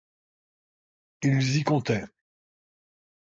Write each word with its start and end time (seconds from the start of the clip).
Ils 1.21 1.57
y 1.57 1.63
comptaient. 1.63 2.05